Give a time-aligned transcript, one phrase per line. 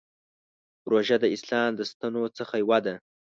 [0.89, 2.95] روژه د اسلام د ستنو څخه یوه ده.